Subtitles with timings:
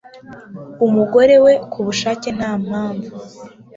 [0.85, 3.11] umugore we ku bushake nta mpamvu